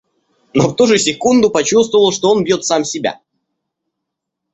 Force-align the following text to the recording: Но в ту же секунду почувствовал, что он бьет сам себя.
Но 0.55 0.67
в 0.67 0.75
ту 0.75 0.87
же 0.87 0.97
секунду 0.97 1.51
почувствовал, 1.51 2.11
что 2.11 2.31
он 2.31 2.43
бьет 2.43 2.65
сам 2.65 2.83
себя. 2.83 3.21